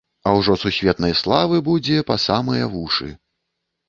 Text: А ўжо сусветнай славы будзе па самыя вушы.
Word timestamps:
А 0.29 0.31
ўжо 0.37 0.53
сусветнай 0.61 1.13
славы 1.19 1.59
будзе 1.67 1.99
па 2.07 2.15
самыя 2.25 2.65
вушы. 2.73 3.11